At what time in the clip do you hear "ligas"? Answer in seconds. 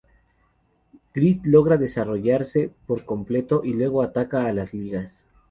4.73-5.27